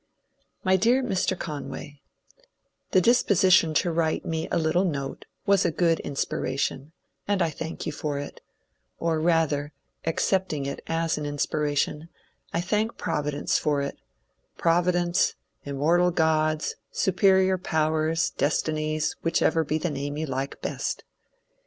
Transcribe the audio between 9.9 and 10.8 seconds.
accepting